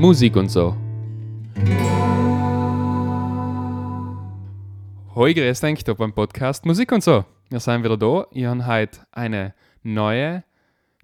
[0.00, 0.74] Musik und so.
[5.14, 7.26] Hoi, grüß euch da beim Podcast Musik und so.
[7.50, 8.26] Wir sind wieder da.
[8.30, 9.52] Ich habe heute eine
[9.82, 10.42] neue,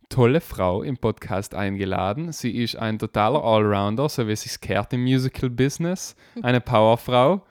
[0.08, 2.32] tolle Frau im Podcast eingeladen.
[2.32, 6.16] Sie ist ein totaler Allrounder, so wie es sich gehört im Musical-Business.
[6.40, 7.42] Eine Powerfrau.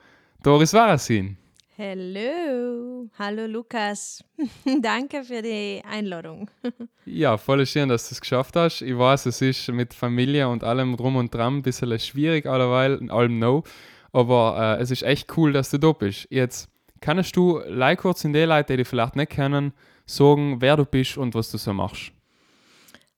[0.42, 1.38] Doris Warasin.
[1.78, 4.24] Hallo, hallo Lukas.
[4.80, 6.50] Danke für die Einladung.
[7.04, 8.80] ja, voll schön, dass du es geschafft hast.
[8.80, 13.10] Ich weiß, es ist mit Familie und allem drum und dran ein bisschen schwierig allerweil,
[13.10, 13.62] allem no.
[14.10, 16.26] Aber äh, es ist echt cool, dass du da bist.
[16.30, 16.70] Jetzt
[17.00, 19.74] kannst du like kurz in die Leute, die dich vielleicht nicht kennen,
[20.06, 22.10] sagen, wer du bist und was du so machst.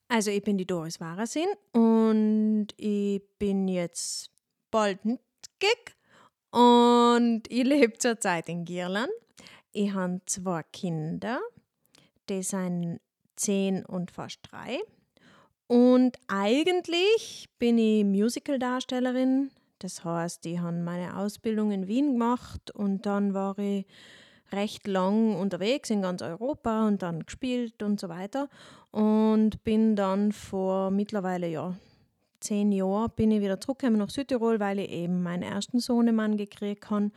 [0.08, 4.32] Also ich bin die Doris Warasin und ich bin jetzt
[4.72, 5.20] bald ein
[5.60, 5.94] Gig
[6.50, 9.10] und ich lebe zurzeit in Girland.
[9.72, 11.40] Ich habe zwei Kinder,
[12.28, 13.00] die sind
[13.36, 14.80] zehn und fast drei.
[15.66, 19.50] Und eigentlich bin ich Musicaldarstellerin.
[19.78, 23.86] Das heißt, ich habe meine Ausbildung in Wien gemacht und dann war ich
[24.50, 28.48] recht lang unterwegs in ganz Europa und dann gespielt und so weiter.
[28.90, 31.76] Und bin dann vor mittlerweile ja
[32.40, 36.90] zehn Jahren bin ich wieder zurückgekommen nach Südtirol, weil ich eben meinen ersten Sohnemann gekriegt
[36.90, 37.10] habe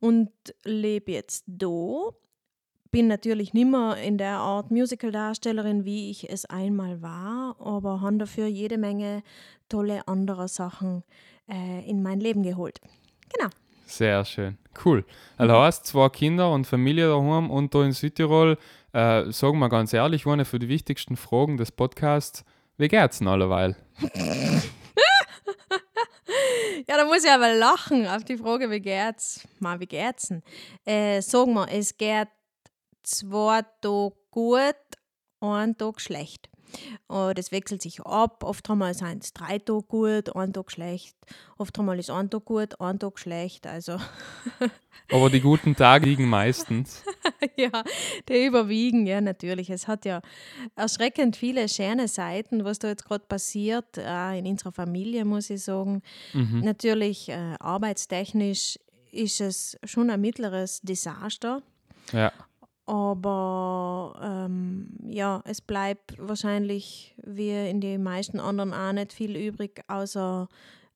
[0.00, 0.30] und
[0.64, 2.10] lebe jetzt da.
[2.90, 8.18] Bin natürlich nicht mehr in der Art Musical-Darstellerin, wie ich es einmal war, aber habe
[8.18, 9.22] dafür jede Menge
[9.68, 11.04] tolle andere Sachen
[11.48, 12.80] äh, in mein Leben geholt.
[13.32, 13.50] Genau.
[13.86, 14.56] Sehr schön.
[14.84, 15.04] Cool.
[15.36, 18.56] Also hast zwei Kinder und Familie daheim und da in Südtirol.
[18.92, 22.44] Äh, sagen wir ganz ehrlich, eine für die wichtigsten Fragen des Podcasts.
[22.80, 23.76] Wie geht's denn alleweil?
[26.88, 29.46] ja, da muss ich aber lachen auf die Frage, wie geht's?
[29.58, 30.42] Mal, wie geht's denn?
[30.86, 32.28] Äh, sagen wir, es geht
[33.02, 34.76] zwei Tage gut,
[35.40, 36.48] ein Tag schlecht.
[37.08, 38.44] Uh, das wechselt sich ab.
[38.44, 41.16] Oft einmal sind es drei Tage gut, ein Tag schlecht.
[41.58, 43.66] Oft einmal ist ein Tag gut, ein Tag schlecht.
[43.66, 43.98] Also.
[45.12, 47.02] Aber die guten Tage liegen meistens.
[47.56, 47.82] ja,
[48.28, 49.70] die überwiegen, ja, natürlich.
[49.70, 50.20] Es hat ja
[50.76, 55.62] erschreckend viele schöne Seiten, was da jetzt gerade passiert, auch in unserer Familie, muss ich
[55.62, 56.02] sagen.
[56.32, 56.60] Mhm.
[56.60, 58.78] Natürlich, äh, arbeitstechnisch
[59.10, 61.62] ist es schon ein mittleres Desaster.
[62.12, 62.32] Ja.
[62.90, 69.80] Aber ähm, ja, es bleibt wahrscheinlich wie in den meisten anderen auch nicht viel übrig,
[69.86, 70.48] außer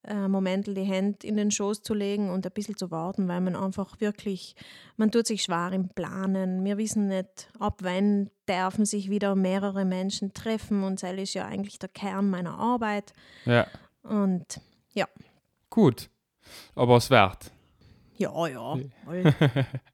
[0.02, 3.40] äh, Momente die Hände in den Schoß zu legen und ein bisschen zu warten, weil
[3.40, 4.56] man einfach wirklich,
[4.96, 6.64] man tut sich schwer im Planen.
[6.64, 11.46] Wir wissen nicht, ab wann dürfen sich wieder mehrere Menschen treffen und das ist ja
[11.46, 13.12] eigentlich der Kern meiner Arbeit.
[13.44, 13.68] Ja.
[14.02, 14.60] Und
[14.94, 15.06] ja.
[15.70, 16.10] Gut,
[16.74, 17.52] aber es wert.
[18.16, 18.78] Ja, ja.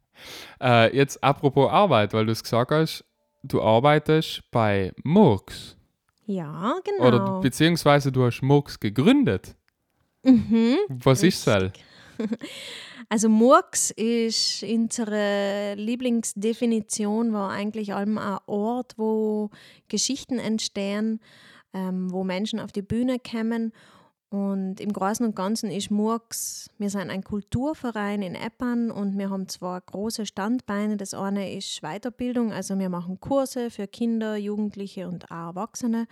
[0.60, 3.04] Äh, jetzt apropos Arbeit, weil du es gesagt hast,
[3.42, 5.76] du arbeitest bei Murks.
[6.26, 7.08] Ja, genau.
[7.08, 9.56] Oder beziehungsweise du hast Murks gegründet.
[10.22, 11.28] Mhm, Was richtig.
[11.34, 11.72] ist das?
[13.12, 19.50] Also Murks ist unsere Lieblingsdefinition, war eigentlich allem ein Ort, wo
[19.88, 21.20] Geschichten entstehen,
[21.74, 23.72] ähm, wo Menschen auf die Bühne kommen
[24.30, 29.28] und im Großen und Ganzen ist Murks, wir sind ein Kulturverein in Eppern und wir
[29.28, 30.96] haben zwei große Standbeine.
[30.96, 36.06] Das eine ist Weiterbildung, also wir machen Kurse für Kinder, Jugendliche und auch Erwachsene.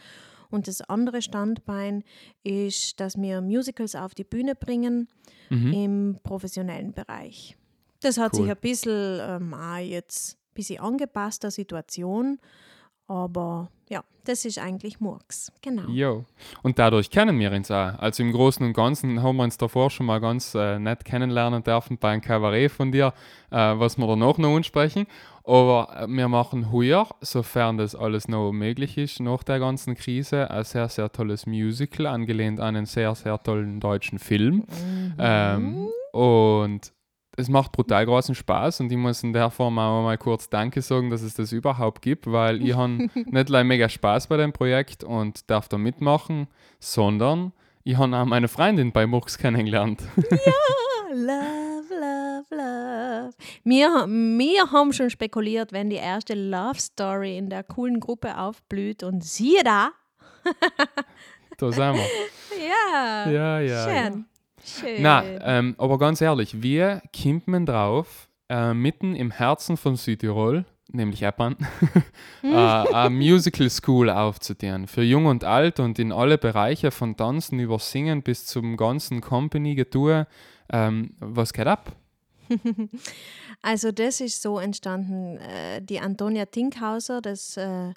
[0.51, 2.03] Und das andere Standbein
[2.43, 5.09] ist, dass wir Musicals auf die Bühne bringen
[5.49, 5.73] mhm.
[5.73, 7.57] im professionellen Bereich.
[8.01, 8.43] Das hat cool.
[8.43, 12.41] sich ein bisschen ähm, jetzt ein bisschen angepasst der Situation.
[13.09, 15.89] Aber ja, das ist eigentlich Murks, genau.
[15.89, 16.25] Jo.
[16.63, 17.99] Und dadurch kennen wir uns auch.
[17.99, 21.63] Also im Großen und Ganzen haben wir uns davor schon mal ganz äh, nett kennenlernen
[21.65, 23.15] dürfen bei einem Kabarett von dir,
[23.51, 25.07] äh, was wir danach noch ansprechen.
[25.45, 30.51] Aber äh, wir machen heuer, sofern das alles noch möglich ist, nach der ganzen Krise,
[30.51, 34.57] ein sehr, sehr tolles Musical, angelehnt an einen sehr, sehr tollen deutschen Film.
[34.57, 35.15] Mhm.
[35.19, 36.93] Ähm, und
[37.39, 40.83] es macht brutal großen Spaß und ich muss in der Form auch mal kurz Danke
[40.83, 44.53] sagen, dass es das überhaupt gibt, weil ich habe nicht nur mega Spaß bei dem
[44.53, 46.49] Projekt und darf da mitmachen,
[46.81, 47.53] sondern
[47.85, 50.03] ich habe auch meine Freundin bei Murks kennengelernt.
[51.11, 53.31] Ja, love, love, love.
[53.65, 59.03] Wir, wir haben schon spekuliert, wenn die erste Love Story in der coolen Gruppe aufblüht
[59.03, 59.93] und siehe da.
[61.57, 62.05] da sind wir.
[62.69, 63.85] Ja, ja, ja.
[63.89, 64.27] Schön.
[64.65, 65.03] Schön.
[65.03, 70.65] Na, ähm, aber ganz ehrlich, wie kommt man drauf, äh, mitten im Herzen von Südtirol,
[70.91, 71.57] nämlich Eppern,
[72.43, 77.59] äh, eine Musical School aufzutun, für Jung und Alt und in alle Bereiche von Tanzen
[77.59, 80.27] über Singen bis zum ganzen Company-Getue.
[80.71, 81.93] Ähm, was geht ab?
[83.61, 85.37] Also das ist so entstanden.
[85.39, 87.93] Äh, die Antonia Tinkhauser, das äh,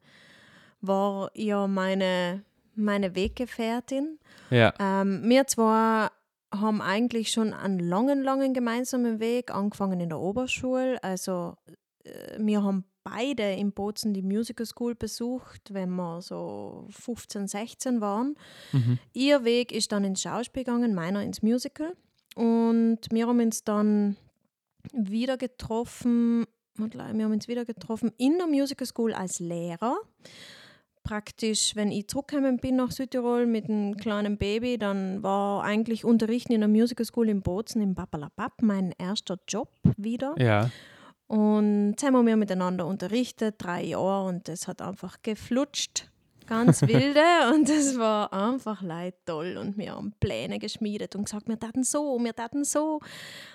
[0.81, 2.42] war ja meine
[2.75, 4.18] meine Weggefährtin.
[4.50, 4.74] Ja.
[4.80, 6.12] Ähm, wir zwar
[6.53, 11.01] haben eigentlich schon einen langen, langen gemeinsamen Weg, angefangen in der Oberschule.
[11.03, 11.56] Also
[12.03, 18.01] äh, wir haben beide in Bozen die Musical School besucht, wenn wir so 15, 16
[18.01, 18.36] waren.
[18.71, 19.00] Mhm.
[19.13, 21.95] Ihr Weg ist dann ins Schauspiel gegangen, meiner ins Musical.
[22.36, 24.18] Und wir haben uns dann
[24.94, 26.45] wieder getroffen,
[26.75, 29.97] wir haben uns wieder getroffen in der Musical School als Lehrer.
[31.03, 36.53] Praktisch, wenn ich zurückgekommen bin nach Südtirol mit einem kleinen Baby, dann war eigentlich Unterrichten
[36.53, 40.36] in der Musical School in Bozen im Papalapap mein erster Job wieder.
[40.38, 40.69] Ja.
[41.27, 46.11] Und jetzt haben wir miteinander unterrichtet, drei Jahre, und das hat einfach geflutscht.
[46.51, 47.21] Ganz wilde
[47.53, 51.86] und es war einfach leid toll und wir haben Pläne geschmiedet und gesagt, wir taten
[51.86, 53.00] so, wir taten so.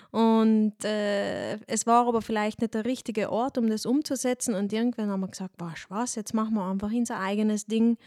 [0.09, 4.55] Und äh, es war aber vielleicht nicht der richtige Ort, um das umzusetzen.
[4.55, 7.97] Und irgendwann haben wir gesagt, was, was, jetzt machen wir einfach unser eigenes Ding.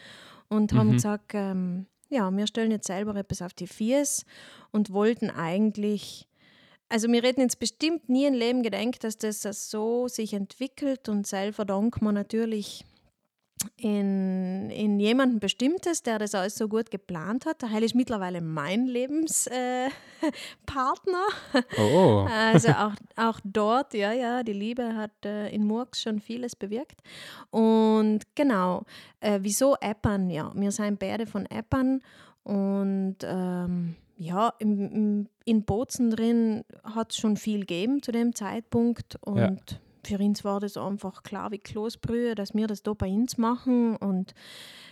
[0.48, 0.92] Und haben Mhm.
[0.94, 4.24] gesagt, ähm, ja, wir stellen jetzt selber etwas auf die Fies
[4.72, 6.26] und wollten eigentlich
[6.92, 11.08] also wir hätten jetzt bestimmt nie im Leben gedacht, dass das so sich entwickelt.
[11.08, 12.84] Und selber danken wir natürlich
[13.76, 17.62] in, in jemanden Bestimmtes, der das alles so gut geplant hat.
[17.62, 19.92] Der Heil ist mittlerweile mein Lebenspartner.
[21.52, 21.62] Äh.
[21.78, 22.26] Oh.
[22.30, 27.00] Also auch, auch dort, ja, ja, die Liebe hat äh, in Murks schon vieles bewirkt.
[27.50, 28.84] Und genau,
[29.20, 30.30] äh, wieso Appern?
[30.30, 32.02] Ja, wir sind beide von Appern
[32.44, 38.34] und ähm, ja, im, im, in Bozen drin hat es schon viel gegeben zu dem
[38.34, 39.78] Zeitpunkt und Ja.
[40.04, 43.96] Für uns war das einfach klar wie Kloßbrühe, dass wir das da bei uns machen
[43.96, 44.34] und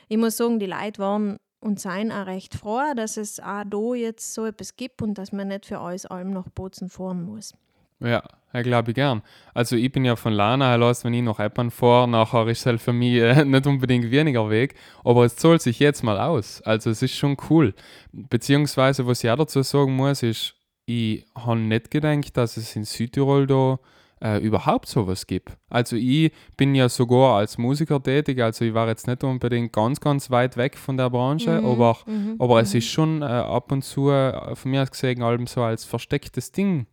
[0.08, 3.94] ich muss sagen, die Leute waren und seien auch recht froh, dass es auch da
[3.94, 7.52] jetzt so etwas gibt und dass man nicht für alles allem nach Bozen fahren muss.
[8.00, 8.22] Ja,
[8.52, 9.22] ja glaube ich gern.
[9.54, 12.66] Also ich bin ja von Lana heraus, wenn ich nach Eppern fahre, nachher ist es
[12.66, 16.62] halt für mich äh, nicht unbedingt weniger Weg, aber es zahlt sich jetzt mal aus.
[16.62, 17.74] Also es ist schon cool.
[18.12, 20.54] Beziehungsweise, was ich auch dazu sagen muss, ist,
[20.86, 23.78] ich habe nicht gedacht, dass es in Südtirol da
[24.22, 25.56] äh, überhaupt sowas gibt.
[25.68, 30.00] Also ich bin ja sogar als Musiker tätig, also ich war jetzt nicht unbedingt ganz,
[30.00, 32.78] ganz weit weg von der Branche, Mhm, aber, mhm, aber es mhm.
[32.78, 36.52] ist schon äh, ab und zu äh, von mir aus gesehen allem so als verstecktes
[36.52, 36.86] Ding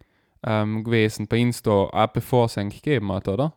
[0.45, 3.53] ähm, gewesen bei uns da, auch bevor es eigentlich gegeben hat, oder?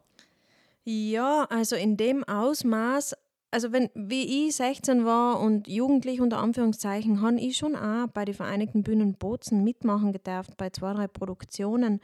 [0.84, 3.14] Ja, also in dem Ausmaß,
[3.50, 8.24] also wenn wie ich 16 war und jugendlich unter Anführungszeichen, habe ich schon auch bei
[8.24, 12.00] den Vereinigten Bühnen Bozen mitmachen gedurft bei zwei, drei Produktionen.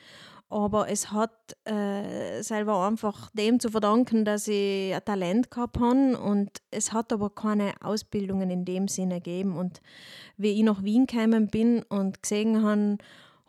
[0.54, 6.16] Aber es hat äh, selber einfach dem zu verdanken, dass ich ein Talent gehabt habe
[6.16, 9.56] und es hat aber keine Ausbildungen in dem Sinne gegeben.
[9.56, 9.80] Und
[10.36, 12.98] wie ich nach Wien gekommen bin und gesehen habe,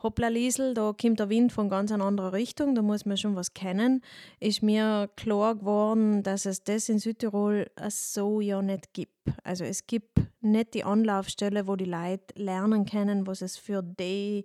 [0.02, 3.36] hoppla Liesel, da kommt der Wind von ganz einer anderen Richtung, da muss man schon
[3.36, 4.02] was kennen,
[4.40, 9.12] ist mir klar geworden, dass es das in Südtirol so ja nicht gibt.
[9.44, 14.44] Also es gibt nicht die Anlaufstelle, wo die Leute lernen können, was es für die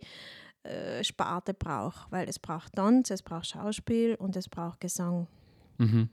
[0.63, 2.11] äh, Sparte braucht.
[2.11, 5.27] Weil es braucht Tanz, es braucht Schauspiel und es braucht Gesang.
[5.77, 6.09] Mhm.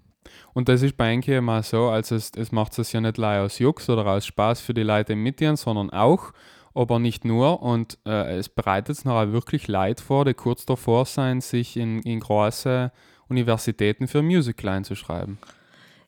[0.53, 3.45] Und das ist bei Enke mal so, also es, es macht es ja nicht leider
[3.45, 6.33] aus Jux oder aus Spaß für die Leute im Mittieren, sondern auch,
[6.75, 7.63] aber nicht nur.
[7.63, 12.03] Und äh, es bereitet es noch wirklich Leid vor, die kurz davor sein, sich in,
[12.03, 12.93] in große
[13.29, 15.39] Universitäten für Musical einzuschreiben.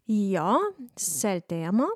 [0.06, 0.58] Ja,
[0.96, 1.88] seltener.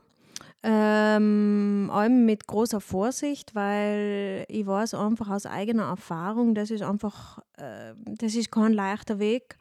[0.67, 7.41] Ähm, allem mit großer Vorsicht, weil ich weiß einfach aus eigener Erfahrung, das ist einfach,
[7.59, 9.59] äh, das ist kein leichter Weg.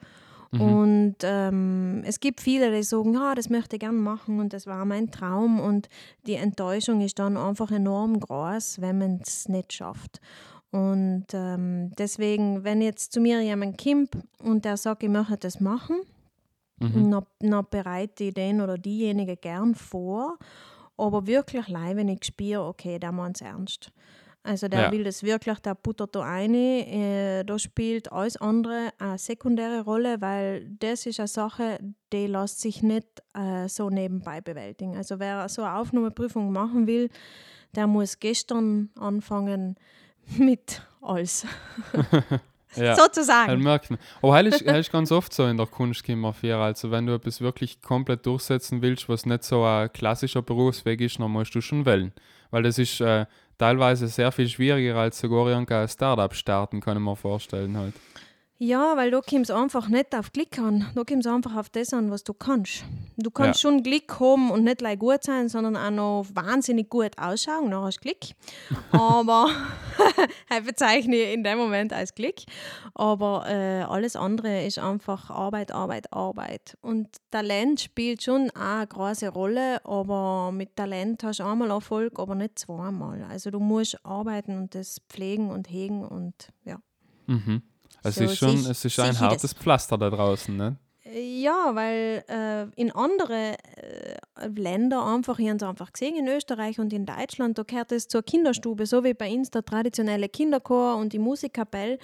[0.52, 0.62] Mhm.
[0.62, 4.66] Und ähm, es gibt viele, die sagen, ja, das möchte ich gerne machen und das
[4.66, 5.60] war mein Traum.
[5.60, 5.90] Und
[6.26, 10.22] die Enttäuschung ist dann einfach enorm groß, wenn man es nicht schafft.
[10.72, 15.60] Und ähm, deswegen, wenn jetzt zu mir jemand kommt und der sagt, ich möchte das
[15.60, 15.98] machen,
[16.80, 17.24] Mhm.
[17.40, 20.38] dann bereite ich den oder diejenige gern vor.
[20.98, 23.92] Aber wirklich leid, wenn ich spüre, okay, der meint es ernst.
[24.46, 24.92] Also der Ja.
[24.92, 26.54] will das wirklich, der buttert da rein.
[26.54, 31.80] Äh, da spielt alles andere eine sekundäre Rolle, weil das ist eine Sache,
[32.12, 34.98] die lässt sich nicht äh, so nebenbei bewältigen.
[34.98, 37.10] Also wer so eine Aufnahmeprüfung machen will,
[37.74, 39.78] der muss gestern anfangen
[40.38, 41.48] mit alles.
[42.76, 42.96] Ja.
[42.96, 43.50] Sozusagen.
[43.50, 44.00] Halt merkt man.
[44.22, 46.58] Aber heil ist, ist ganz oft so in der Kunst, Fair.
[46.58, 51.20] Also, wenn du etwas wirklich komplett durchsetzen willst, was nicht so ein klassischer Berufsweg ist,
[51.20, 52.12] dann musst du schon wählen.
[52.52, 53.26] Weil das ist äh,
[53.58, 57.78] teilweise sehr viel schwieriger als sogar irgendein Startup starten, kann ich mir vorstellen.
[57.78, 57.94] Halt.
[58.66, 60.90] Ja, weil da kommt es einfach nicht auf Glück an.
[60.96, 62.86] Da kommt es einfach auf das an, was du kannst.
[63.18, 63.70] Du kannst ja.
[63.70, 67.84] schon Glück haben und nicht gleich gut sein, sondern auch noch wahnsinnig gut ausschauen, dann
[67.84, 68.20] hast du Glück.
[68.94, 69.50] Aber,
[70.58, 72.38] ich bezeichne in dem Moment als Glück.
[72.94, 76.78] Aber äh, alles andere ist einfach Arbeit, Arbeit, Arbeit.
[76.80, 82.18] Und Talent spielt schon auch eine große Rolle, aber mit Talent hast du einmal Erfolg,
[82.18, 83.26] aber nicht zweimal.
[83.30, 86.78] Also du musst arbeiten und das pflegen und hegen und ja.
[87.28, 87.62] Mhm.
[88.04, 90.78] Es so, ist schon sich, es ist ein hartes Pflaster da draußen, ne?
[91.16, 96.80] Ja, weil äh, in anderen äh, Ländern einfach, ich habe es einfach gesehen, in Österreich
[96.80, 100.96] und in Deutschland, da gehört es zur Kinderstube, so wie bei uns der traditionelle Kinderchor
[100.96, 102.00] und die Musikkapelle,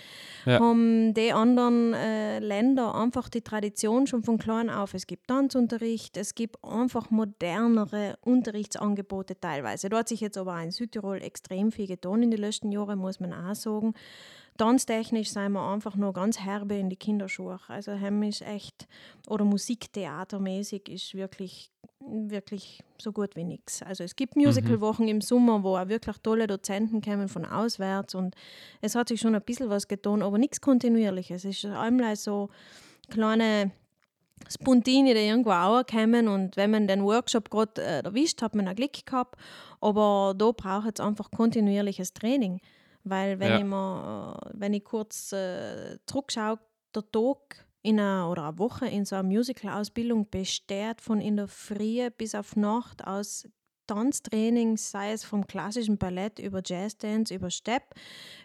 [0.45, 0.59] ja.
[0.59, 4.93] haben die anderen äh, Länder einfach die Tradition schon von klein auf.
[4.93, 9.89] Es gibt Tanzunterricht, es gibt einfach modernere Unterrichtsangebote teilweise.
[9.89, 12.99] Da hat sich jetzt aber auch in Südtirol extrem viel getan in den letzten Jahren,
[12.99, 13.95] muss man auch sagen
[14.59, 17.59] tanztechnisch sind wir einfach nur ganz herbe in die Kinderschuhe.
[17.67, 18.87] Also Hemm ist echt,
[19.27, 23.81] oder musiktheatermäßig ist wirklich, wirklich so gut wie nichts.
[23.81, 25.11] Also es gibt Musicalwochen mhm.
[25.11, 28.35] im Sommer, wo auch wirklich tolle Dozenten kommen von auswärts und
[28.81, 31.45] es hat sich schon ein bisschen was getan, aber nichts Kontinuierliches.
[31.45, 32.49] Es ist einmal so
[33.09, 33.71] kleine
[34.49, 38.67] Spontini, die irgendwo auch kommen und wenn man den Workshop gerade äh, erwischt, hat man
[38.67, 39.39] ein Glück gehabt,
[39.79, 42.59] aber da braucht es einfach kontinuierliches Training.
[43.09, 43.57] Weil wenn, ja.
[43.57, 46.59] ich, mal, wenn ich kurz äh, zurückschaue,
[46.95, 51.47] der Tag in einer, oder eine Woche in so einer Musical-Ausbildung besteht von in der
[51.47, 53.47] Früh bis auf Nacht aus
[53.89, 57.95] Tanztraining, sei es vom klassischen Ballett über Jazzdance, über Step,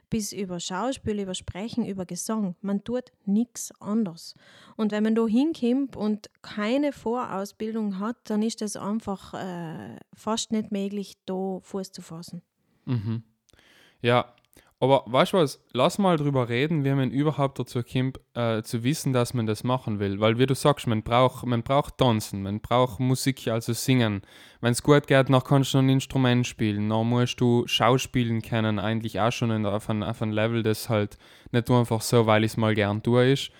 [0.08, 2.56] bis über Schauspiel, über Sprechen, über Gesang.
[2.62, 4.34] Man tut nichts anderes.
[4.76, 10.50] Und wenn man da hinkommt und keine Vorausbildung hat, dann ist es einfach äh, fast
[10.50, 12.40] nicht möglich, da Fuß zu fassen.
[12.86, 13.22] Mhm.
[14.00, 14.34] Ja,
[14.84, 18.84] aber weißt du was, lass mal drüber reden, wie man überhaupt dazu kommt, äh, zu
[18.84, 20.20] wissen, dass man das machen will.
[20.20, 24.22] Weil, wie du sagst, man braucht, man braucht Tanzen, man braucht Musik, also singen.
[24.60, 26.88] Wenn es gut geht, dann kannst du ein Instrument spielen.
[26.88, 31.18] Dann musst du Schauspielen können, eigentlich auch schon in, auf, einem, einem Level, das halt
[31.52, 33.50] nicht einfach so, weil ich es mal gern tue, ist.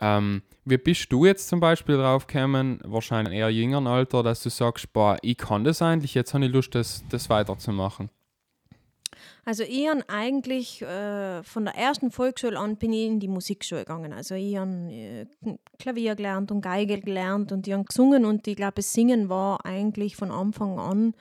[0.00, 4.50] Ähm, wie bist du jetzt zum Beispiel drauf gekommen, wahrscheinlich eher jüngeren Alter, dass du
[4.50, 8.10] sagst, boah, ich kann das eigentlich, jetzt habe ich Lust, das, das weiterzumachen?
[9.44, 13.82] Also ich habe eigentlich äh, von der ersten Volksschule an bin ich in die Musikschule
[13.82, 14.12] gegangen.
[14.12, 15.26] Also ich habe äh,
[15.78, 20.16] Klavier gelernt und Geige gelernt und ich habe gesungen und ich glaube, Singen war eigentlich
[20.16, 21.14] von Anfang an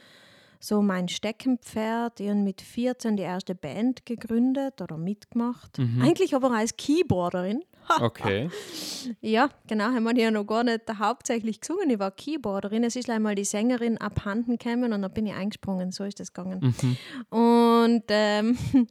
[0.63, 2.21] so mein Steckenpferd.
[2.21, 5.77] Ich habe mit 14 die erste Band gegründet oder mitgemacht.
[5.77, 6.01] Mhm.
[6.01, 7.63] Eigentlich aber als Keyboarderin.
[8.01, 8.49] Okay.
[9.21, 11.89] Ja, genau, haben wir ja noch gar nicht hauptsächlich gesungen.
[11.89, 12.85] Ich war Keyboarderin.
[12.85, 15.91] Es ist einmal die Sängerin abhanden gekommen und dann bin ich eingesprungen.
[15.91, 16.73] So ist das gegangen.
[16.81, 17.37] Mhm.
[17.37, 18.57] Und, ähm,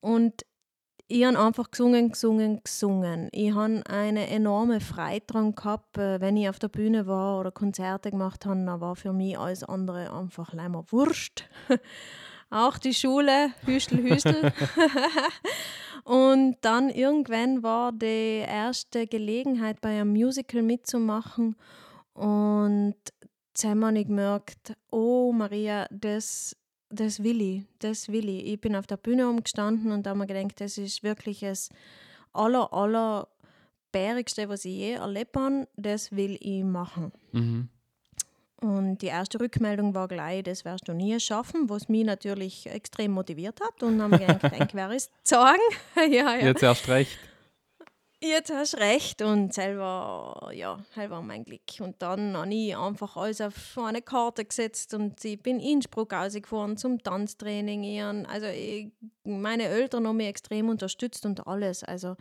[0.00, 0.44] und
[1.10, 3.30] ich habe einfach gesungen, gesungen, gesungen.
[3.32, 7.50] Ich habe eine enorme Freude daran gehabt, äh, wenn ich auf der Bühne war oder
[7.50, 11.48] Konzerte gemacht habe, dann war für mich alles andere einfach leider wurscht.
[12.50, 14.52] Auch die Schule, Hüstel, Hüstel.
[16.04, 21.56] und dann irgendwann war die erste Gelegenheit, bei einem Musical mitzumachen.
[22.14, 22.96] Und
[23.48, 26.56] jetzt haben wir gemerkt, oh Maria, das
[26.90, 28.46] das will ich, das will ich.
[28.46, 31.68] Ich bin auf der Bühne umgestanden und da habe mir gedacht, das ist wirklich das
[32.32, 33.28] aller, aller
[33.92, 37.12] Bärigste, was ich je erlebt habe, das will ich machen.
[37.32, 37.68] Mhm.
[38.60, 43.12] Und die erste Rückmeldung war gleich, das wirst du nie schaffen, was mich natürlich extrem
[43.12, 43.82] motiviert hat.
[43.82, 45.60] Und dann habe ich gedacht, wer ist sagen?
[45.96, 46.38] ja, ja.
[46.38, 47.18] Jetzt erst recht.
[48.20, 51.60] Jetzt hast du recht und selber, ja, selber mein Glück.
[51.78, 56.12] Und dann habe ich einfach alles auf eine Karte gesetzt und ich bin in Innsbruck
[56.12, 58.26] rausgefahren zum Tanztraining.
[58.26, 58.90] also ich,
[59.22, 61.84] meine Eltern haben mich extrem unterstützt und alles.
[61.84, 62.16] Also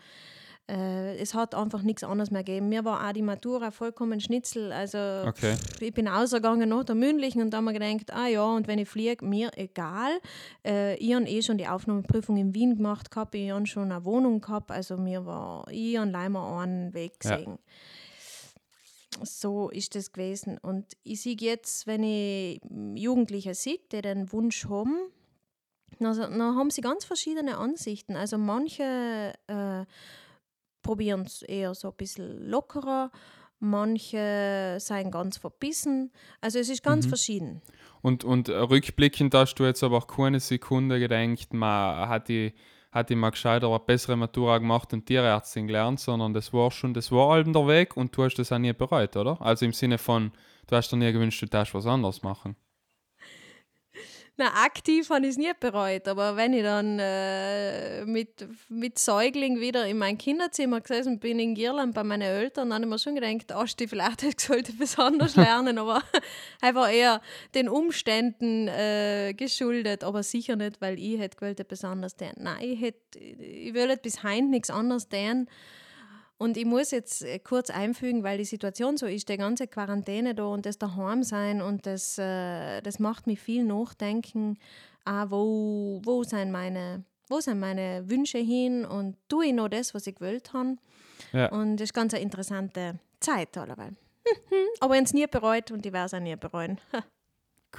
[0.70, 2.68] äh, es hat einfach nichts anderes mehr gegeben.
[2.68, 4.72] Mir war auch die Matura vollkommen Schnitzel.
[4.72, 5.56] Also okay.
[5.80, 8.80] ich bin ausgegangen nach der mündlichen und da habe ich gedacht, ah ja, und wenn
[8.80, 10.20] ich fliege, mir egal.
[10.66, 14.04] Äh, ich habe eh schon die Aufnahmeprüfung in Wien gemacht gehabt, ich habe schon eine
[14.04, 17.58] Wohnung gehabt, also mir war, ich habe leider einen Weg gesehen.
[19.20, 19.26] Ja.
[19.26, 20.58] So ist das gewesen.
[20.60, 22.62] Und ich sehe jetzt, wenn ich
[22.96, 24.98] Jugendliche sehe, die den Wunsch haben,
[26.00, 28.16] dann, dann haben sie ganz verschiedene Ansichten.
[28.16, 29.86] Also manche äh,
[30.88, 33.12] probieren es eher so ein bisschen lockerer.
[33.60, 36.12] Manche seien ganz verbissen.
[36.42, 37.10] Also es ist ganz mhm.
[37.10, 37.62] verschieden.
[38.02, 42.54] Und, und rückblickend hast du jetzt aber auch keine Sekunde gedacht, man hat die
[42.90, 46.94] hat ich mal gescheiter eine bessere Matura gemacht und Tierärztin gelernt, sondern das war schon,
[46.94, 49.40] das war halt der Weg und du hast das auch nie bereut, oder?
[49.42, 50.32] Also im Sinne von,
[50.68, 52.56] du hast dir nie gewünscht, du darfst was anderes machen.
[54.40, 59.60] Na, aktiv habe ich es nie bereut, aber wenn ich dann äh, mit, mit Säugling
[59.60, 63.00] wieder in mein Kinderzimmer gesessen bin in Girland bei meinen Eltern, dann habe ich mir
[63.00, 66.04] schon gedacht, Asti, vielleicht hätte ich sollte besonders lernen, aber
[66.62, 67.20] einfach eher
[67.56, 72.34] den Umständen äh, geschuldet, aber sicher nicht, weil ich hätte gewollt, besonders den.
[72.36, 75.48] Nein, ich, hätte, ich will bis heute nichts anderes tun.
[76.38, 80.36] Und ich muss jetzt äh, kurz einfügen, weil die Situation so ist, die ganze Quarantäne
[80.36, 84.58] da und das daheim sein und das, äh, das macht mich viel nachdenken,
[85.06, 89.96] ah, wo, wo, sind meine, wo sind meine Wünsche hin und tue ich noch das,
[89.96, 90.76] was ich gewollt habe.
[91.34, 91.50] Ja.
[91.50, 93.96] Und das ist ganz eine interessante Zeit allerweil.
[94.80, 96.80] Aber ich habe es nie bereut und ich werde es auch nie bereuen.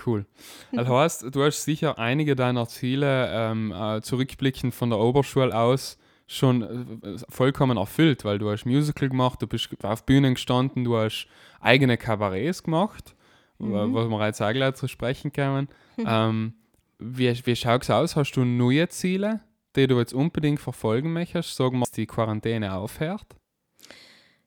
[0.06, 0.26] Cool.
[0.70, 5.96] Das heißt, du hast sicher einige deiner Ziele ähm, äh, zurückblickend von der Oberschule aus
[6.28, 10.96] schon äh, vollkommen erfüllt, weil du hast Musical gemacht, du bist auf Bühnen gestanden, du
[10.96, 11.26] hast
[11.60, 13.16] eigene Kabarets gemacht,
[13.58, 13.94] mhm.
[13.94, 15.68] was wir jetzt auch gleich zu sprechen kommen.
[15.96, 16.04] Mhm.
[16.06, 16.54] Ähm,
[17.00, 18.16] wie, wie schaut es aus?
[18.16, 19.40] Hast du neue Ziele,
[19.74, 23.36] die du jetzt unbedingt verfolgen möchtest, sagen wir, dass die Quarantäne aufhört?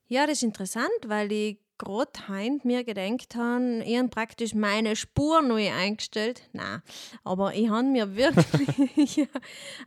[0.07, 4.95] Ja, das ist interessant, weil ich gerade heint mir gedenkt haben, ich habe praktisch meine
[4.95, 6.43] Spur neu eingestellt.
[6.53, 6.81] Nein,
[7.23, 9.15] aber ich habe mir wirklich.
[9.15, 9.25] ja,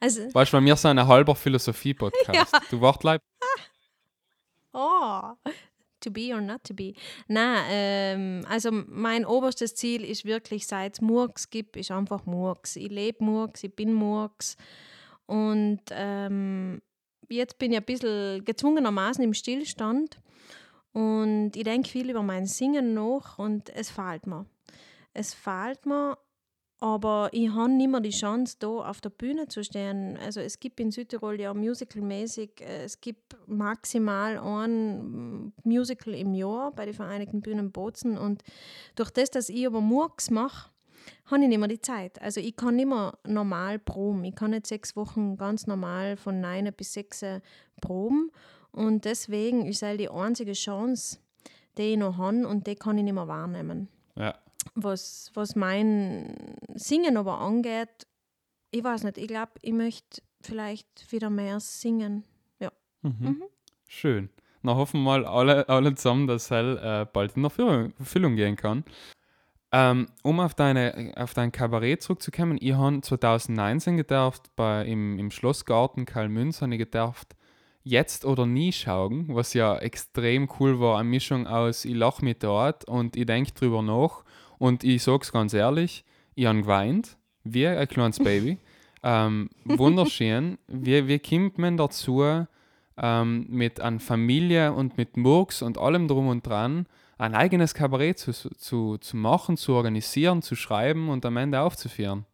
[0.01, 2.53] also, weißt du, wir sind ein halber Philosophie-Podcast.
[2.53, 2.61] Ja.
[2.71, 3.23] Du wartleib.
[4.73, 5.21] Oh,
[6.01, 6.95] to be or not to be.
[7.29, 12.75] Nein, ähm, also mein oberstes Ziel ist wirklich, seit es Murks gibt, ist einfach Murks.
[12.75, 14.57] Ich lebe Murks, ich bin Murks.
[15.27, 16.83] Und ähm,
[17.29, 20.19] jetzt bin ich ein bisschen gezwungenermaßen im Stillstand.
[20.95, 24.47] Und ich denke viel über mein Singen nach und es fehlt mir.
[25.13, 26.17] Es fehlt mir,
[26.79, 30.17] aber ich habe nicht mehr die Chance, da auf der Bühne zu stehen.
[30.19, 36.71] Also es gibt in Südtirol ja musicalmäßig, äh, es gibt maximal ein Musical im Jahr
[36.71, 38.17] bei den Vereinigten Bühnen Bozen.
[38.17, 38.45] Und
[38.95, 40.71] durch das, dass ich aber Murks mache,
[41.27, 42.23] habe ich nicht mehr die Zeit.
[42.23, 44.23] Also ich kann nicht mehr normal proben.
[44.25, 47.41] Ich kann nicht sechs Wochen ganz normal von 9 bis 6
[47.81, 48.31] proben.
[48.75, 51.19] Und deswegen ist es die einzige Chance,
[51.79, 53.89] die ich noch habe und die kann ich nicht mehr wahrnehmen.
[54.17, 54.35] Ja.
[54.75, 58.09] Was, was mein Singen aber angeht,
[58.73, 62.25] ich weiß nicht, ich glaube, ich möchte vielleicht wieder mehr singen.
[62.59, 62.73] Ja.
[63.03, 63.15] Mhm.
[63.21, 63.43] Mhm.
[63.87, 64.29] Schön.
[64.63, 68.83] Na hoffen wir mal alle, alle zusammen, dass Hell äh, bald in Erfüllung gehen kann.
[69.71, 75.31] Ähm, um auf, deine, auf dein Kabarett zurückzukommen, ich habe 2019 gedarft bei, im, im
[75.31, 77.37] Schlossgarten Karl Münz, habe ich gedarft
[77.87, 82.43] Jetzt oder Nie schauen, was ja extrem cool war, eine Mischung aus ich lache mit
[82.43, 84.25] dort und ich denke drüber nach
[84.57, 86.03] und ich sage es ganz ehrlich,
[86.35, 88.59] ich habe geweint, wie ein kleines Baby.
[89.03, 90.57] ähm, wunderschön.
[90.67, 92.47] Wie, wie kommt man dazu,
[92.97, 96.87] ähm, mit einer Familie und mit Murks und allem drum und dran
[97.19, 102.25] ein eigenes Kabarett zu, zu, zu machen, zu organisieren, zu schreiben und am Ende aufzuführen?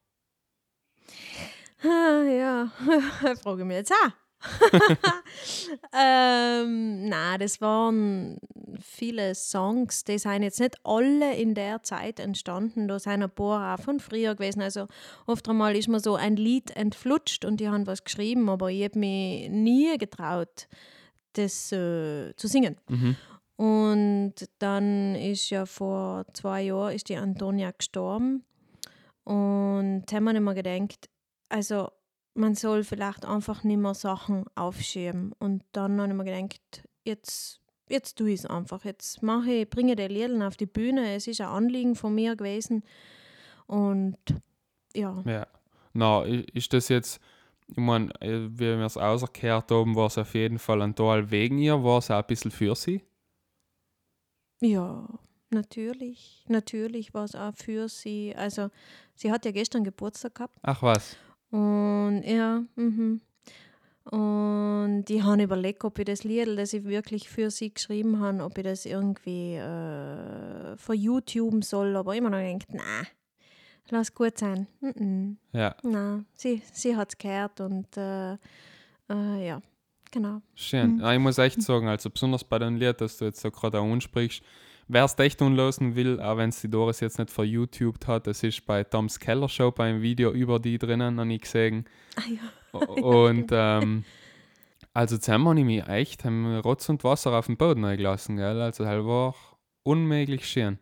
[1.82, 2.70] Ja,
[3.42, 4.29] frage mich jetzt auch.
[5.92, 8.38] ähm, nein, das waren
[8.80, 12.88] viele Songs, die sind jetzt nicht alle in der Zeit entstanden.
[12.88, 14.62] Da sind ein paar auch von früher gewesen.
[14.62, 14.86] Also
[15.26, 18.84] oft einmal ist mir so ein Lied entflutscht und die haben was geschrieben, aber ich
[18.84, 20.68] habe mich nie getraut,
[21.34, 22.76] das äh, zu singen.
[22.88, 23.16] Mhm.
[23.56, 28.44] Und dann ist ja vor zwei Jahren ist die Antonia gestorben
[29.24, 31.10] und da haben wir nicht mehr gedacht,
[31.50, 31.90] also
[32.34, 35.32] man soll vielleicht einfach nicht mehr Sachen aufschieben.
[35.38, 38.84] Und dann habe ich mir gedacht, jetzt, jetzt tue ich es einfach.
[38.84, 41.14] Jetzt mache ich, bringe die Lieder auf die Bühne.
[41.14, 42.84] Es ist ein Anliegen von mir gewesen.
[43.66, 44.18] Und
[44.94, 45.22] ja.
[45.26, 45.46] Ja.
[45.92, 47.20] Na, ist das jetzt,
[47.66, 51.30] ich meine, äh, wie wir es ausgekehrt haben, war es auf jeden Fall ein Teil
[51.30, 53.02] wegen ihr, war es auch ein bisschen für sie?
[54.60, 55.08] Ja,
[55.50, 56.44] natürlich.
[56.48, 58.34] Natürlich war es auch für sie.
[58.36, 58.70] Also,
[59.14, 60.58] sie hat ja gestern Geburtstag gehabt.
[60.62, 61.16] Ach was.
[61.50, 63.20] Und ja, mhm.
[64.04, 68.42] Und ich habe überlegt, ob ich das Lied, das ich wirklich für sie geschrieben habe,
[68.42, 71.94] ob ich das irgendwie äh, für YouTube soll.
[71.94, 73.06] Aber immer noch gedacht, nein,
[73.90, 74.66] lass gut sein.
[74.80, 75.36] Mhm.
[75.52, 75.76] Ja.
[75.82, 79.62] Nein, sie, sie hat es gehört und äh, äh, ja,
[80.10, 80.40] genau.
[80.54, 80.94] Schön.
[80.94, 81.00] Mhm.
[81.00, 83.78] Ja, ich muss echt sagen, also besonders bei den Lied, das du jetzt so gerade
[83.78, 84.42] auch ansprichst,
[84.92, 88.26] Wer es echt unlösen will, auch wenn es die Doris jetzt nicht vor YouTube hat,
[88.26, 91.84] das ist bei Toms Keller Show beim Video über die drinnen, habe ich gesehen.
[92.16, 92.78] Ah, ja.
[93.00, 94.04] Und ähm,
[94.92, 98.60] also zusammen habe ich mich echt haben Rotz und Wasser auf den Boden eingelassen, gell?
[98.60, 99.36] Also das war
[99.84, 100.80] unmöglich schön.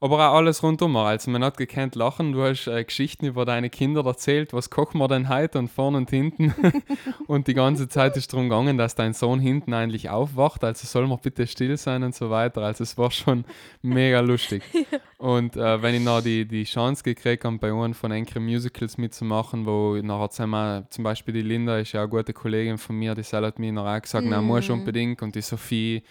[0.00, 0.96] Aber auch alles rundum.
[0.96, 4.98] Also man hat gekannt lachen, du hast äh, Geschichten über deine Kinder erzählt, was kochen
[4.98, 6.54] wir denn heute und vorne und hinten.
[7.26, 11.06] und die ganze Zeit ist darum gegangen, dass dein Sohn hinten eigentlich aufwacht, also soll
[11.06, 12.62] man bitte still sein und so weiter.
[12.62, 13.44] Also es war schon
[13.82, 14.62] mega lustig.
[15.18, 18.98] Und äh, wenn ich noch die, die Chance gekriegt habe, bei einem von Enkre Musicals
[18.98, 23.14] mitzumachen, wo nachher zusammen, zum Beispiel die Linda ist ja eine gute Kollegin von mir,
[23.14, 24.28] die hat mir noch auch gesagt, mm.
[24.28, 26.02] na, muss unbedingt und die Sophie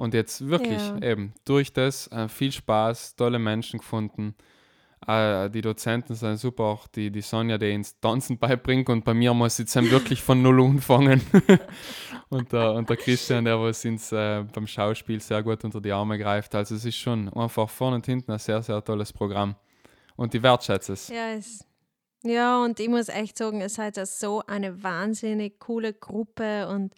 [0.00, 1.02] und jetzt wirklich ja.
[1.02, 4.34] eben durch das äh, viel Spaß, tolle Menschen gefunden.
[5.06, 8.88] Äh, die Dozenten sind super, auch die, die Sonja, die ins Tanzen beibringt.
[8.88, 11.20] Und bei mir muss jetzt wirklich von Null anfangen.
[12.30, 15.92] und, der, und der Christian, der was ins, äh, beim Schauspiel sehr gut unter die
[15.92, 16.54] Arme greift.
[16.54, 19.54] Also es ist schon einfach vorne und hinten ein sehr, sehr tolles Programm.
[20.16, 21.08] Und die wertschätze es.
[21.08, 21.66] Ja, es
[22.22, 26.94] ja, und ich muss echt sagen, es ist so eine wahnsinnig coole Gruppe und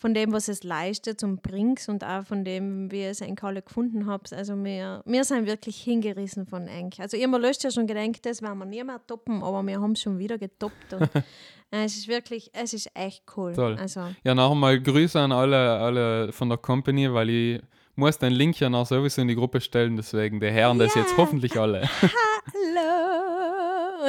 [0.00, 3.42] von dem, was es leistet und bringt und auch von dem, wie ihr es eigentlich
[3.42, 4.32] alle gefunden habt.
[4.32, 6.98] Also wir, wir sind wirklich hingerissen von Enk.
[6.98, 9.92] Also ihr löscht ja schon gedacht, das werden wir nie mehr toppen, aber wir haben
[9.92, 10.94] es schon wieder getoppt.
[10.94, 11.10] Und
[11.70, 13.52] es ist wirklich, es ist echt cool.
[13.52, 13.76] Toll.
[13.78, 14.06] Also.
[14.24, 17.62] Ja, noch einmal Grüße an alle, alle von der Company, weil ich
[17.94, 20.86] muss den Link ja noch sowieso in die Gruppe stellen, deswegen der Herren yeah.
[20.86, 21.82] das jetzt hoffentlich alle.
[22.00, 22.89] Hallo!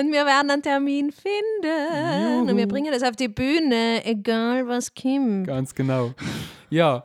[0.01, 2.41] Und wir werden einen Termin finden.
[2.41, 2.49] Juhu.
[2.49, 5.45] Und wir bringen das auf die Bühne, egal was Kim.
[5.45, 6.13] Ganz genau.
[6.69, 7.03] Ja.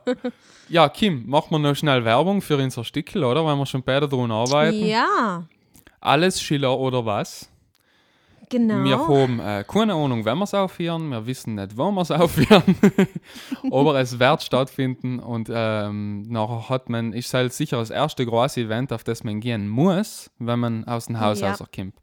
[0.69, 3.45] Ja, Kim, machen wir noch schnell Werbung für unser Stickel, oder?
[3.45, 4.85] Weil wir schon beide dran arbeiten.
[4.85, 5.43] Ja.
[6.01, 7.49] Alles Schiller oder was?
[8.49, 8.83] Genau.
[8.83, 11.09] Wir haben äh, keine Ahnung, wenn wir es aufhören.
[11.09, 12.75] Wir wissen nicht, wann wir es aufhören.
[13.71, 18.61] Aber es wird stattfinden und ähm, nachher hat man, ist halt sicher das erste große
[18.61, 21.51] Event, auf das man gehen muss, wenn man aus dem Haus ja.
[21.51, 21.93] rauskommt.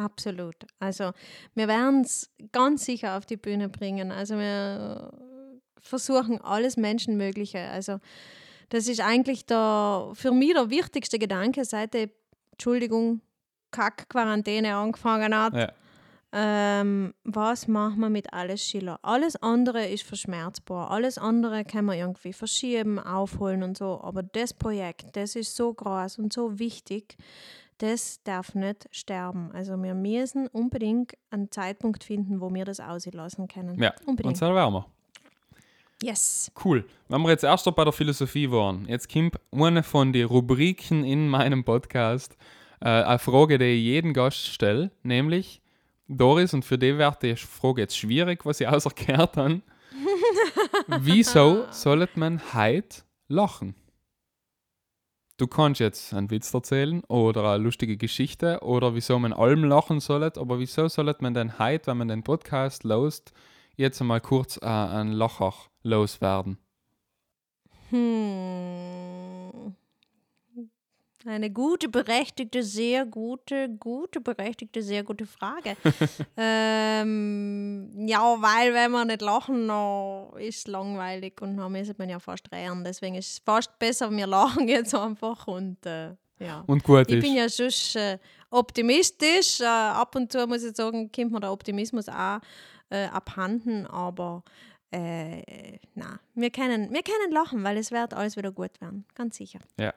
[0.00, 0.56] Absolut.
[0.78, 1.12] Also
[1.54, 4.10] wir werden es ganz sicher auf die Bühne bringen.
[4.12, 5.12] Also wir
[5.78, 7.58] versuchen alles Menschenmögliche.
[7.58, 7.98] Also
[8.70, 12.10] das ist eigentlich der, für mich der wichtigste Gedanke, seit die,
[12.52, 13.20] Entschuldigung,
[13.72, 15.54] Kack-Quarantäne angefangen hat.
[15.54, 15.72] Ja.
[16.32, 19.00] Ähm, was machen wir mit alles Schiller?
[19.02, 20.90] Alles andere ist verschmerzbar.
[20.90, 24.00] Alles andere kann man irgendwie verschieben, aufholen und so.
[24.00, 27.16] Aber das Projekt, das ist so groß und so wichtig,
[27.82, 29.50] das darf nicht sterben.
[29.52, 33.80] Also wir müssen unbedingt einen Zeitpunkt finden, wo wir das auslassen können.
[33.82, 34.40] Ja, unbedingt.
[34.40, 34.86] und werden wir.
[36.02, 36.50] Yes.
[36.64, 36.84] Cool.
[37.08, 41.28] Wenn wir jetzt erst bei der Philosophie waren, jetzt kommt eine von den Rubriken in
[41.28, 42.36] meinem Podcast,
[42.80, 45.60] äh, eine Frage, die ich jeden Gast stelle, nämlich,
[46.08, 49.60] Doris, und für die wird die Frage jetzt schwierig, was ich auserkehrt habe.
[50.86, 53.74] Wieso sollte man heute lachen?
[55.40, 59.98] Du kannst jetzt einen Witz erzählen oder eine lustige Geschichte oder wieso man allem lachen
[59.98, 63.32] soll, aber wieso soll man denn heute, wenn man den Podcast lost,
[63.74, 66.58] jetzt einmal kurz äh, einen Lacher loswerden?
[67.88, 69.76] Hm.
[71.26, 75.76] Eine gute, berechtigte, sehr gute, gute, berechtigte, sehr gute Frage.
[76.36, 82.08] ähm, ja, weil wenn wir nicht lachen, dann ist es langweilig und dann müsste man
[82.08, 82.84] ja fast rehren.
[82.84, 86.64] Deswegen ist es fast besser, wir lachen jetzt einfach und äh, ja.
[86.66, 87.22] Und gut ich ist.
[87.22, 89.60] bin ja schon äh, optimistisch.
[89.60, 92.40] Äh, ab und zu muss ich sagen, kommt mir der Optimismus auch
[92.88, 94.42] äh, abhanden, aber
[94.90, 99.36] äh, na, wir können, wir können lachen, weil es wird alles wieder gut werden, ganz
[99.36, 99.60] sicher.
[99.78, 99.92] Ja.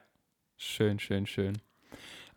[0.56, 1.58] Schön, schön, schön.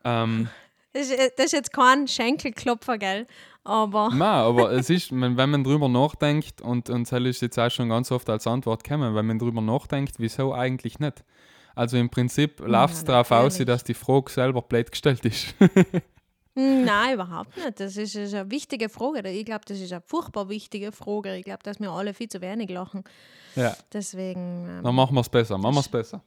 [0.03, 0.49] Ähm,
[0.93, 3.27] das, ist, das ist jetzt kein Schenkelklopfer, gell?
[3.63, 4.09] Aber.
[4.13, 7.89] Nein, aber es ist, wenn man drüber nachdenkt, und, und das ist jetzt auch schon
[7.89, 11.23] ganz oft als Antwort gekommen, wenn man drüber nachdenkt, wieso eigentlich nicht?
[11.75, 15.53] Also im Prinzip läuft es darauf aus, dass die Frage selber blöd gestellt ist.
[16.55, 17.79] Nein, überhaupt nicht.
[17.79, 19.29] Das ist, ist eine wichtige Frage.
[19.29, 21.35] Ich glaube, das ist eine furchtbar wichtige Frage.
[21.35, 23.03] Ich glaube, dass wir alle viel zu wenig lachen.
[23.55, 23.77] Ja.
[23.93, 24.65] Deswegen.
[24.67, 25.59] Ähm, Dann machen wir es besser.
[25.59, 26.23] Machen wir es besser.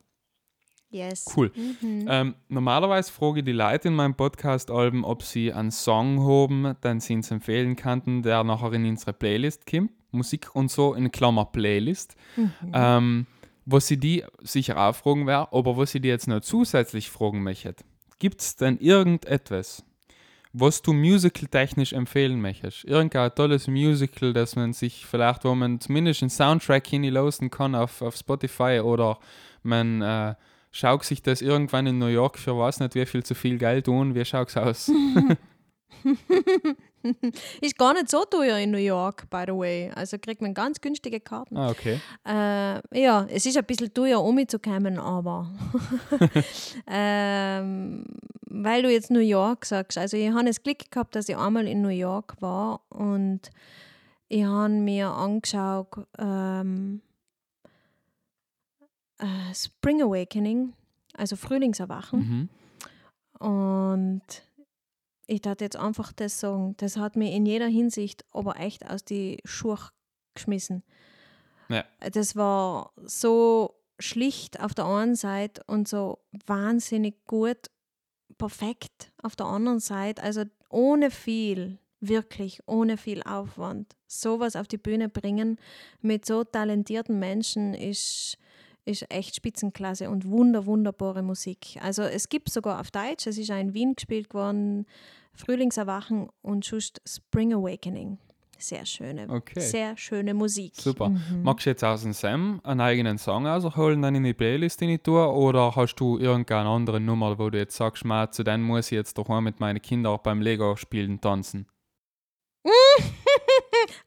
[0.91, 1.27] Yes.
[1.37, 1.53] Cool.
[1.55, 2.07] Mhm.
[2.09, 7.01] Ähm, normalerweise frage ich die Leute in meinem Podcast-Alben, ob sie einen Song haben, den
[7.01, 9.93] sie uns empfehlen könnten, der nachher in unsere Playlist kommt.
[10.13, 12.17] Musik und so in Klammer Playlist.
[12.37, 12.53] Mhm.
[12.73, 13.27] Ähm,
[13.67, 17.43] was sie die sicher auch fragen wäre, aber was sie die jetzt noch zusätzlich fragen
[17.43, 17.77] möchte.
[18.19, 19.85] Gibt es denn irgendetwas,
[20.53, 22.85] was du musical-technisch empfehlen möchtest?
[22.85, 28.03] Irgendein tolles Musical, das man sich vielleicht, wo man zumindest einen Soundtrack hinlosen kann auf,
[28.03, 29.19] auf Spotify oder
[29.63, 30.35] man äh,
[30.71, 33.87] schaut sich das irgendwann in New York für was nicht wie viel zu viel Geld
[33.87, 34.91] tun, wie schaut es aus?
[37.61, 39.91] ist gar nicht so teuer in New York, by the way.
[39.95, 41.57] Also kriegt man ganz günstige Karten.
[41.57, 42.01] Ah, okay.
[42.27, 45.51] Äh, ja, es ist ein bisschen teuer, um zu kommen, aber
[46.87, 48.05] ähm,
[48.47, 51.67] weil du jetzt New York sagst, also ich habe das Glück gehabt, dass ich einmal
[51.67, 53.51] in New York war und
[54.29, 57.03] ich habe mir angeschaut, ähm,
[59.21, 60.73] äh, Spring Awakening,
[61.15, 62.49] also Frühlingserwachen.
[63.41, 63.47] Mhm.
[63.47, 64.23] Und
[65.27, 69.05] ich dachte jetzt einfach das sagen, das hat mich in jeder Hinsicht aber echt aus
[69.05, 69.79] die Schuhe
[70.35, 70.83] geschmissen.
[71.69, 71.85] Ja.
[72.13, 77.71] Das war so schlicht auf der einen Seite und so wahnsinnig gut,
[78.39, 80.23] perfekt auf der anderen Seite.
[80.23, 83.95] Also ohne viel, wirklich ohne viel Aufwand.
[84.07, 85.59] Sowas auf die Bühne bringen
[86.01, 88.37] mit so talentierten Menschen ist,
[88.85, 91.79] ist echt Spitzenklasse und wunder, wunderbare Musik.
[91.83, 94.87] Also es gibt sogar auf Deutsch, es ist auch in Wien gespielt worden,
[95.35, 98.19] Frühlingserwachen und just Spring Awakening.
[98.59, 99.59] Sehr schöne, Okay.
[99.61, 100.75] sehr schöne Musik.
[100.77, 101.09] Super.
[101.09, 101.43] Mhm.
[101.45, 104.89] Magst du jetzt aus dem Sam einen eigenen Song rausholen, dann in die Playlist in
[104.89, 105.35] die Tour?
[105.35, 108.97] Oder hast du irgendeine andere Nummer, wo du jetzt sagst, ma, zu denen muss ich
[108.97, 111.67] jetzt daheim mit meinen Kindern auch beim Lego-Spielen tanzen?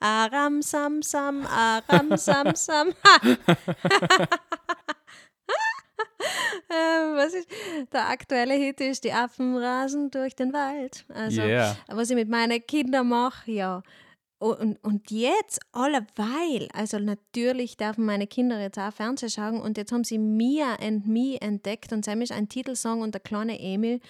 [0.03, 2.93] Aram Sam Sam, Aram Sam Sam.
[6.69, 7.47] Ähm, was ist
[7.91, 11.05] der aktuelle Hit ist die Affen rasen durch den Wald.
[11.09, 11.75] Also yeah.
[11.87, 13.83] was ich mit meinen Kindern mache, ja.
[14.39, 19.93] Und, und jetzt alleweil, also natürlich dürfen meine Kinder jetzt auch Fernsehen schauen und jetzt
[19.93, 24.01] haben sie Mia and Me entdeckt und sie ist ein Titelsong und der kleine Emil,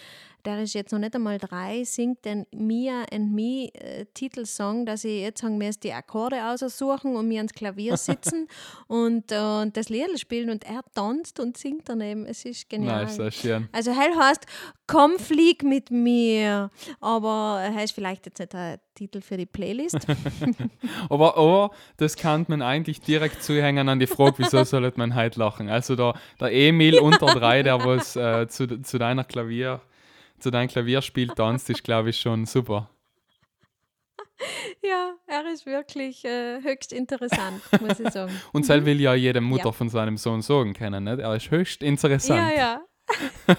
[0.46, 5.04] der ist jetzt noch nicht einmal drei, singt den Mia and Me äh, Titelsong, dass
[5.04, 8.48] ich jetzt sagen müsste, die Akkorde aussuchen und mir ans Klavier sitzen
[8.88, 12.26] und, äh, und das Lied spielen und er tanzt und singt daneben.
[12.26, 13.04] Es ist genial.
[13.04, 13.70] Nice, sehr schön.
[13.72, 14.46] Also hell heißt,
[14.88, 16.70] komm flieg mit mir.
[17.00, 20.06] Aber er heißt vielleicht jetzt nicht der Titel für die Playlist.
[21.10, 25.40] Aber, aber das kann man eigentlich direkt zuhängen an die Frage, wieso soll man heute
[25.40, 25.70] lachen?
[25.70, 29.82] Also der, der Emil unter drei, der was äh, zu, zu deiner Klavier,
[30.44, 32.90] zu deinem Klavierspiel tanzt, ist glaube ich schon super.
[34.84, 38.32] ja, er ist wirklich äh, höchst interessant, muss ich sagen.
[38.54, 39.72] Und das will ja jede Mutter Ja.
[39.72, 41.20] von seinem Sohn sagen können, nicht?
[41.20, 42.52] Er ist höchst interessant.
[42.56, 42.82] Ja, ja.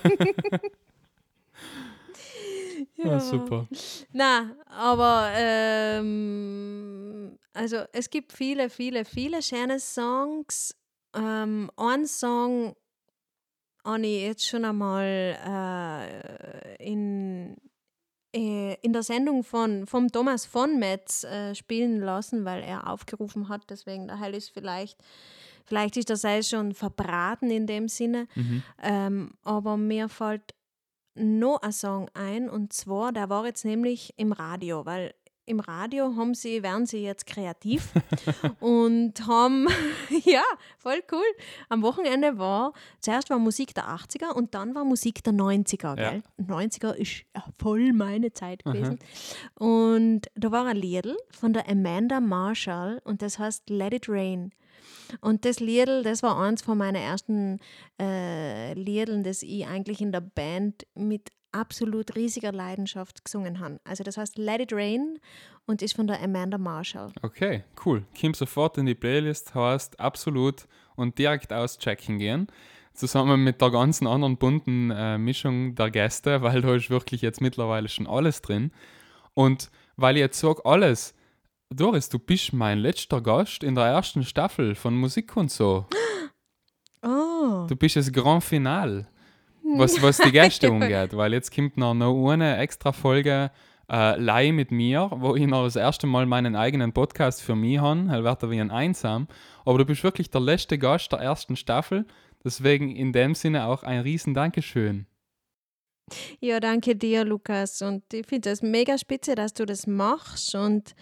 [2.96, 3.66] Ja, super.
[4.12, 10.74] Na, aber ähm, also es gibt viele, viele, viele schöne Songs.
[11.14, 12.74] Ähm, ein Song
[13.84, 17.56] habe ich jetzt schon einmal äh, in,
[18.34, 23.48] äh, in der Sendung von vom Thomas von Metz äh, spielen lassen, weil er aufgerufen
[23.48, 23.68] hat.
[23.68, 24.98] Deswegen der Heil ist vielleicht,
[25.64, 28.26] vielleicht ist das Seil schon verbraten in dem Sinne.
[28.34, 28.62] Mhm.
[28.82, 30.54] Ähm, aber mir fällt
[31.14, 35.14] noch ein Song ein und zwar, der war jetzt nämlich im Radio, weil
[35.46, 37.92] im Radio haben sie, werden sie jetzt kreativ
[38.60, 39.66] und haben,
[40.24, 40.42] ja,
[40.78, 41.24] voll cool.
[41.68, 46.10] Am Wochenende war, zuerst war Musik der 80er und dann war Musik der 90er, Ja.
[46.12, 46.22] gell?
[46.40, 48.98] 90er ist ja voll meine Zeit gewesen.
[49.54, 54.52] Und da war ein Liedl von der Amanda Marshall und das heißt Let It Rain.
[55.20, 57.60] Und das Liedl, das war eins von meinen ersten
[58.00, 63.80] äh, Liedern, das ich eigentlich in der Band mit absolut riesiger Leidenschaft gesungen habe.
[63.84, 65.18] Also das heißt Let It Rain
[65.66, 67.12] und ist von der Amanda Marshall.
[67.22, 68.04] Okay, cool.
[68.20, 72.48] Komm sofort in die Playlist, heißt absolut und direkt auschecken gehen.
[72.92, 77.40] Zusammen mit der ganzen anderen bunten äh, Mischung der Gäste, weil da ist wirklich jetzt
[77.40, 78.70] mittlerweile schon alles drin.
[79.34, 81.14] Und weil ich jetzt sage, alles,
[81.70, 85.86] Doris, du bist mein letzter Gast in der ersten Staffel von Musik und so.
[87.06, 87.66] Oh.
[87.68, 89.06] Du bist das Grand Final,
[89.64, 93.50] was, was die Gäste umgeht, weil jetzt kommt noch, noch eine extra Folge
[93.90, 97.78] äh, Leih mit mir, wo ich noch das erste Mal meinen eigenen Podcast für mich
[97.78, 99.28] habe, halt wird er wie ein Einsam.
[99.64, 102.06] Aber du bist wirklich der letzte Gast der ersten Staffel,
[102.44, 105.06] deswegen in dem Sinne auch ein riesen Dankeschön.
[106.40, 107.80] Ja, danke dir, Lukas.
[107.80, 110.94] Und ich finde das mega spitze, dass du das machst und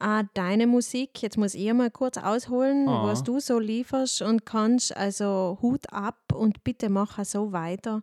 [0.00, 1.20] auch deine Musik.
[1.22, 3.04] Jetzt muss ich mal kurz ausholen, Ah.
[3.04, 4.96] was du so lieferst und kannst.
[4.96, 8.02] Also Hut ab und bitte mach so weiter.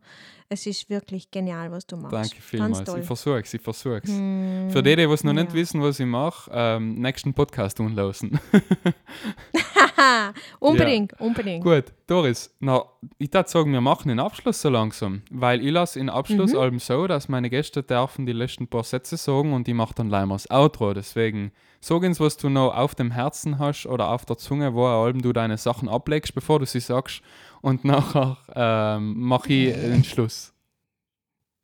[0.49, 2.13] Es ist wirklich genial, was du machst.
[2.13, 2.77] Danke vielmals.
[2.79, 2.99] Ganz toll.
[2.99, 4.09] Ich versuch's, ich versuch's.
[4.09, 5.53] Hm, Für die, die was noch nicht ja.
[5.53, 8.39] wissen, was ich mache, ähm, nächsten Podcast unlosen.
[9.75, 11.63] Haha, unbedingt, unbedingt.
[11.63, 12.83] Gut, Doris, na,
[13.17, 16.59] ich würde sagen, wir machen den Abschluss so langsam, weil ich lasse in Abschluss Mhm.
[16.59, 20.09] allem so, dass meine Gäste dürfen die letzten paar Sätze sagen und ich mache dann
[20.09, 20.93] leider das Outro.
[20.93, 24.85] Deswegen sag uns, was du noch auf dem Herzen hast oder auf der Zunge, wo
[24.87, 27.21] allem du deine Sachen ablegst, bevor du sie sagst
[27.61, 30.53] und nachher ähm, mache ich den Schluss.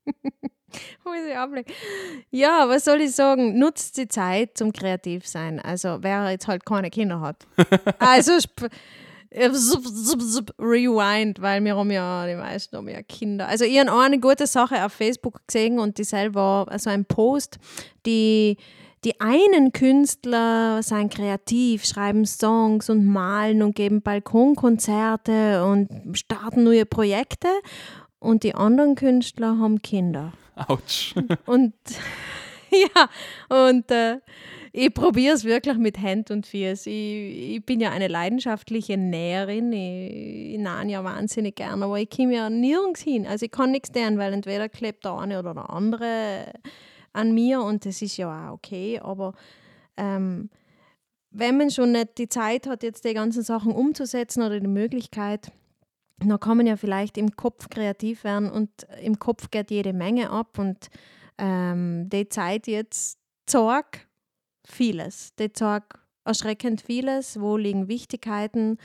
[1.03, 1.71] Muss ich ablegen.
[2.29, 3.57] Ja, was soll ich sagen?
[3.57, 5.59] Nutzt die Zeit zum kreativ sein.
[5.59, 7.45] Also wer jetzt halt keine Kinder hat.
[7.99, 8.33] also
[9.29, 9.45] äh,
[10.59, 13.47] rewind, weil wir haben ja, die meisten haben ja Kinder.
[13.47, 17.57] Also ich habe eine gute Sache auf Facebook gesehen und die selber, also ein Post,
[18.05, 18.57] die
[19.03, 26.85] die einen Künstler sind kreativ, schreiben Songs und malen und geben Balkonkonzerte und starten neue
[26.85, 27.47] Projekte
[28.21, 30.31] und die anderen Künstler haben Kinder.
[30.55, 31.13] Autsch.
[31.45, 31.73] Und
[32.95, 33.09] ja,
[33.49, 34.19] und äh,
[34.71, 36.85] ich probiere es wirklich mit Hand und Fuß.
[36.85, 39.73] Ich, ich bin ja eine leidenschaftliche Näherin.
[39.73, 43.27] Ich, ich nähe ja wahnsinnig gerne, aber ich komme ja nirgends hin.
[43.27, 46.53] Also ich kann nichts tun, weil entweder klebt der eine oder der andere
[47.11, 49.33] an mir und das ist ja auch okay, aber
[49.97, 50.49] ähm,
[51.29, 55.51] wenn man schon nicht die Zeit hat, jetzt die ganzen Sachen umzusetzen oder die Möglichkeit,
[56.29, 58.69] dann kann man ja vielleicht im Kopf kreativ werden und
[59.01, 60.89] im Kopf geht jede Menge ab und
[61.37, 64.07] ähm, die Zeit jetzt zeigt
[64.65, 65.33] vieles.
[65.35, 68.77] Die zeigt erschreckend vieles, wo liegen Wichtigkeiten,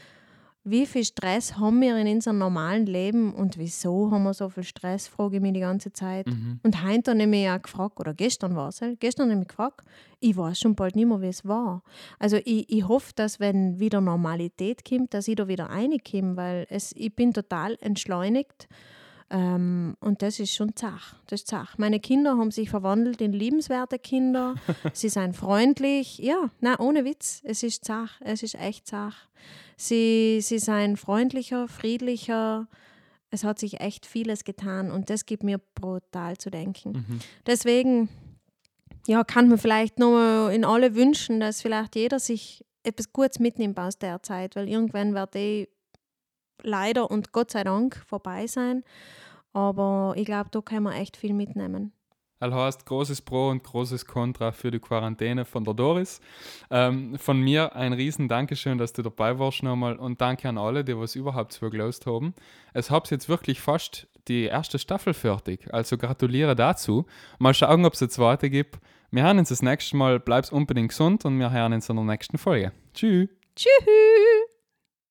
[0.68, 4.64] wie viel Stress haben wir in unserem normalen Leben und wieso haben wir so viel
[4.64, 6.26] Stress, frage ich mich die ganze Zeit.
[6.26, 6.58] Mhm.
[6.64, 9.48] Und heute habe ich mich auch gefragt, oder gestern war es, gestern habe ich mich
[9.48, 9.82] gefragt,
[10.18, 11.84] ich weiß schon bald nicht mehr, wie es war.
[12.18, 16.66] Also ich, ich hoffe, dass wenn wieder Normalität kommt, dass ich da wieder reinkomme, weil
[16.68, 18.66] es, ich bin total entschleunigt
[19.30, 21.16] ähm, und das ist schon zach.
[21.26, 21.78] Das ist zach.
[21.78, 24.54] Meine Kinder haben sich verwandelt in liebenswerte Kinder.
[24.92, 26.18] sie sind freundlich.
[26.18, 27.40] Ja, na ohne Witz.
[27.44, 28.20] Es ist zach.
[28.20, 29.28] Es ist echt zach.
[29.76, 32.68] Sie, sie sind freundlicher, friedlicher.
[33.30, 36.92] Es hat sich echt vieles getan und das gibt mir brutal zu denken.
[36.92, 37.18] Mhm.
[37.46, 38.08] Deswegen
[39.08, 43.78] ja, kann man vielleicht nur in alle wünschen, dass vielleicht jeder sich etwas Gutes mitnimmt
[43.78, 45.68] aus der Zeit, weil irgendwann wird eh
[46.66, 48.84] leider und Gott sei Dank vorbei sein.
[49.52, 51.92] Aber ich glaube, da kann man echt viel mitnehmen.
[52.38, 56.20] Das heißt, großes Pro und großes Contra für die Quarantäne von der Doris.
[56.70, 60.84] Ähm, von mir ein riesen Dankeschön, dass du dabei warst nochmal und danke an alle,
[60.84, 62.34] die was überhaupt zugelassen haben.
[62.74, 67.06] Es habt jetzt wirklich fast die erste Staffel fertig, also gratuliere dazu.
[67.38, 68.80] Mal schauen, ob es eine zweite gibt.
[69.10, 70.20] Wir hören uns das nächste Mal.
[70.20, 72.72] Bleib's unbedingt gesund und wir hören uns in der nächsten Folge.
[72.92, 73.28] Tschüss.
[73.54, 74.55] Tschüss.